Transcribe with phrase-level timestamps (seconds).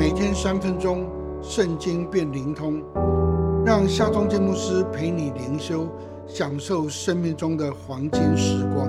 [0.00, 1.06] 每天三分钟，
[1.42, 2.82] 圣经变灵通，
[3.66, 5.86] 让夏忠建牧师陪你灵修，
[6.26, 8.88] 享受生命中的黄金时光。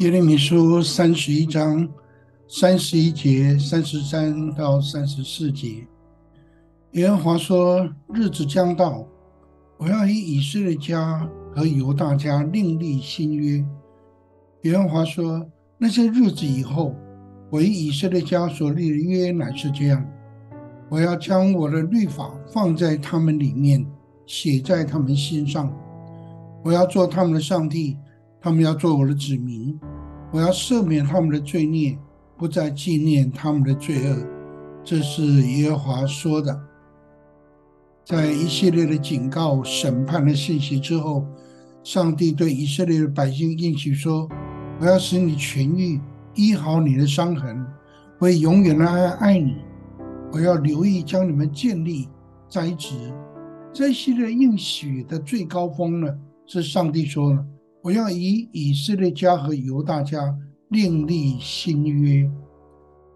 [0.00, 1.88] 耶利米书三十一章
[2.46, 5.86] 三十一节、三十三到三十四节，
[6.90, 9.06] 耶和华说：“日子将到，
[9.78, 11.26] 我要以以色列家
[11.56, 13.64] 和犹大家另立新约。”
[14.64, 15.46] 耶和华说
[15.82, 16.94] ：“那些日子以后，
[17.50, 20.06] 我以以色列家所立的约乃是这样：
[20.88, 23.84] 我要将我的律法放在他们里面，
[24.24, 25.76] 写在他们心上。
[26.62, 27.96] 我要做他们的上帝，
[28.40, 29.76] 他们要做我的子民。
[30.30, 31.98] 我要赦免他们的罪孽，
[32.38, 34.16] 不再纪念他们的罪恶。”
[34.86, 36.56] 这是耶和华说的。
[38.04, 41.26] 在一系列的警告、审判的信息之后，
[41.82, 44.28] 上帝对以色列的百姓应许说。
[44.82, 46.00] 我要使你痊愈，
[46.34, 47.64] 医好你的伤痕，
[48.18, 49.58] 会永远的爱你。
[50.32, 52.08] 我要留意将你们建立
[52.48, 52.96] 栽植。
[53.72, 56.12] 这系列应许的最高峰呢，
[56.46, 57.46] 是上帝说了：
[57.80, 60.36] 我要以以色列家和犹大家
[60.70, 62.28] 另立新约。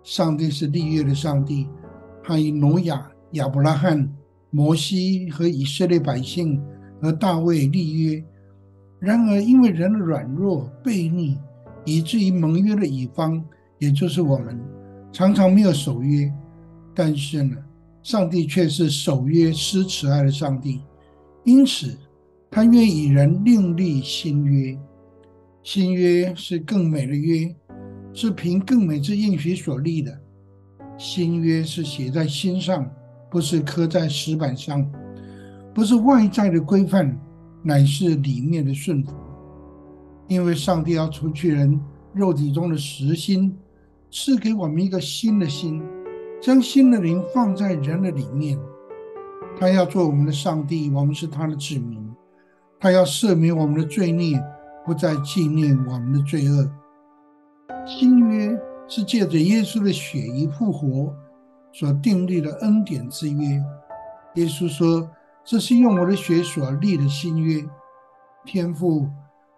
[0.05, 1.67] 上帝是立约的上帝，
[2.23, 4.09] 他以挪亚、亚伯拉罕、
[4.51, 6.63] 摩西和以色列百姓
[7.03, 8.25] 和大卫立约。
[9.01, 11.37] 然而，因为人的软弱、悖逆。
[11.87, 13.43] 以至于盟约的乙方，
[13.79, 14.61] 也就是我们，
[15.11, 16.31] 常常没有守约。
[16.95, 17.57] 但是呢，
[18.03, 20.83] 上帝却是守约施慈爱的上帝，
[21.45, 21.97] 因此
[22.51, 24.79] 他愿与人另立新约。
[25.63, 27.55] 新约是更美的约，
[28.13, 30.17] 是凭更美之应许所立的。
[30.97, 32.89] 新约是写在心上，
[33.31, 34.89] 不是刻在石板上，
[35.75, 37.19] 不是外在的规范，
[37.63, 39.13] 乃是里面的顺服。
[40.29, 41.81] 因为上帝要除去人
[42.13, 43.57] 肉体中的实心，
[44.11, 45.83] 赐给我们一个新的心，
[46.43, 48.59] 将新的灵放在人的里面。
[49.59, 52.05] 他要做我们的上帝，我们是他的子民。
[52.81, 54.43] 他要赦免我们的罪孽，
[54.85, 56.71] 不再纪念我们的罪恶。
[57.87, 61.15] 新约是借着耶稣的血与复活
[61.73, 63.63] 所订立的恩典之约。
[64.35, 65.09] 耶稣说
[65.45, 67.65] ：“这是用我的血所立的新约。”
[68.45, 69.09] 天父。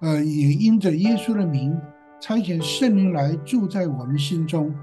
[0.01, 1.77] 呃，也因着耶稣的名，
[2.21, 4.75] 差遣圣灵来住在我们心中，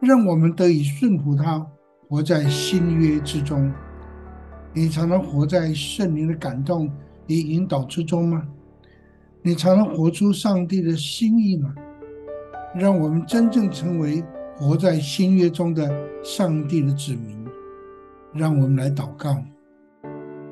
[0.00, 1.64] 让我们得以顺服他，
[2.08, 3.72] 活在新约之中。
[4.72, 6.90] 你常常活在圣灵的感动
[7.28, 8.42] 与引导之中吗？
[9.42, 11.72] 你常常活出上帝的心意吗？
[12.74, 14.22] 让我们真正成为
[14.56, 15.88] 活在新约中的
[16.22, 17.36] 上帝的子民。
[18.34, 19.42] 让我们来祷告，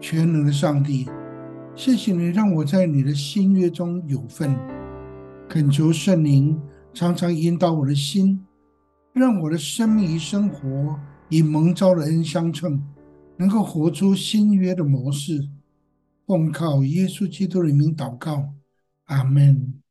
[0.01, 1.07] 全能的上帝。
[1.77, 4.57] 谢谢你让我在你的新约中有份，
[5.49, 6.57] 恳求圣灵
[6.93, 8.41] 常常引导我的心，
[9.13, 10.97] 让我的生命与生活
[11.29, 12.81] 以蒙召的恩相称，
[13.37, 15.49] 能够活出新约的模式。
[16.27, 18.51] 奉靠耶稣基督的名祷告，
[19.07, 19.84] 阿门。